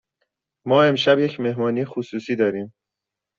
[0.67, 2.73] ما امشب یک مهمانی خصوصی داریم.